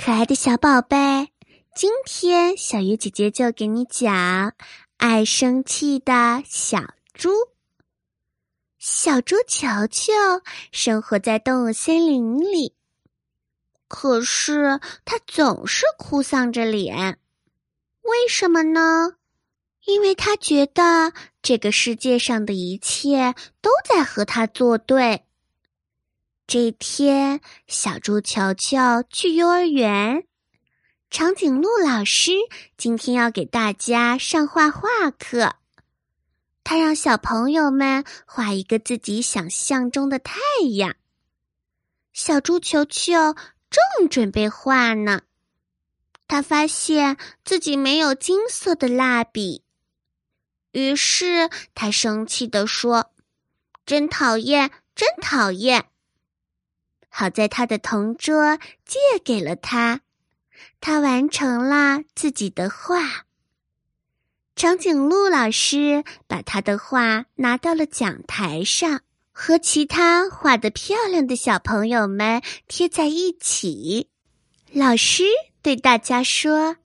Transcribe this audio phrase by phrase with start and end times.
[0.00, 1.28] 可爱的小宝贝，
[1.74, 4.54] 今天小鱼姐姐就给你讲
[4.96, 7.30] 爱生气的小猪。
[8.78, 10.12] 小猪球球
[10.70, 12.74] 生活在动物森林里，
[13.88, 17.18] 可是它总是哭丧着脸。
[18.02, 19.16] 为什么呢？
[19.84, 21.12] 因为他觉得
[21.42, 25.24] 这个世界上的一切都在和他作对。
[26.48, 28.78] 这天，小猪球球
[29.10, 30.26] 去幼儿园。
[31.10, 32.32] 长颈鹿老师
[32.78, 35.56] 今天要给大家上画画课，
[36.64, 40.38] 他让小朋友们画一个自己想象中的太
[40.78, 40.96] 阳。
[42.14, 43.12] 小猪球球
[43.68, 45.20] 正准备画呢，
[46.26, 49.64] 他发现自己没有金色的蜡笔，
[50.72, 53.12] 于是他生气地说
[53.84, 55.90] ：“真讨厌，真讨厌！”
[57.08, 60.00] 好在他的同桌借给了他，
[60.80, 63.24] 他完成了自己的画。
[64.54, 74.08] 长颈鹿老师把他的画拿到了讲台上，和其他画的漂亮的小朋友们贴在一起。
[74.72, 75.22] 老师
[75.62, 76.76] 对大家说：“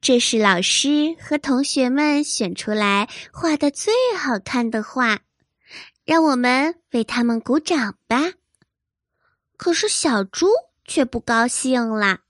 [0.00, 5.20] 这是老师和同学们选出来画的最好看的画，
[6.04, 8.32] 让我们为他们鼓掌吧。”
[9.56, 10.48] 可是小猪
[10.84, 12.20] 却不高兴了，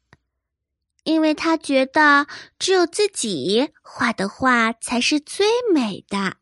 [1.04, 2.26] 因为他觉得
[2.58, 6.36] 只有自己画的画才是最美的。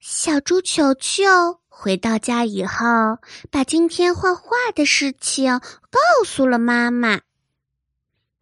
[0.00, 1.24] 小猪球球
[1.68, 3.18] 回到家以后，
[3.50, 5.60] 把今天画画的事情
[5.90, 7.20] 告诉了妈妈。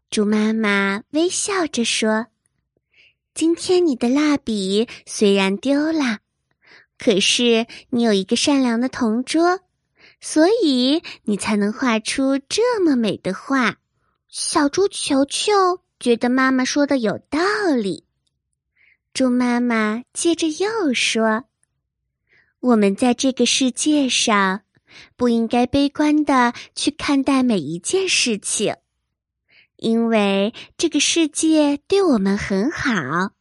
[0.09, 2.27] 猪妈妈微笑着说
[3.35, 6.19] ：“今天你的蜡笔虽然丢了，
[6.99, 9.61] 可是你有一个善良的同桌。”
[10.21, 13.79] 所以你才能画出这么美的画。
[14.29, 15.53] 小猪球球
[15.99, 17.41] 觉得妈妈说的有道
[17.77, 18.05] 理。
[19.13, 21.45] 猪妈妈接着又说
[22.61, 24.63] ：“我们在这个世界上，
[25.17, 28.77] 不应该悲观的去看待每一件事情，
[29.77, 33.33] 因为这个世界对我们很好。”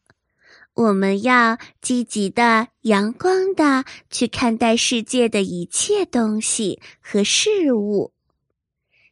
[0.74, 8.12] 我们要积极的、阳光的去看待世界的一切东西和事物。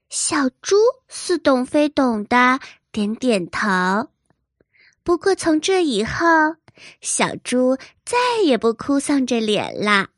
[0.09, 0.77] 小猪
[1.09, 2.61] 似懂非懂的
[2.91, 4.09] 点点头。
[5.03, 6.27] 不过从这以后，
[7.01, 10.09] 小猪再也不哭丧着脸了。